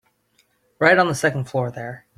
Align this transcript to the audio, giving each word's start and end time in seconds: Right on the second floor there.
Right 0.79 0.97
on 0.97 1.07
the 1.07 1.13
second 1.13 1.43
floor 1.43 1.69
there. 1.69 2.07